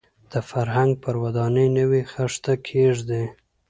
د 0.31 0.33
فرهنګ 0.49 0.91
پر 1.03 1.15
ودانۍ 1.23 1.67
نوې 1.77 2.01
خښته 2.11 2.53
کېږدي. 2.67 3.23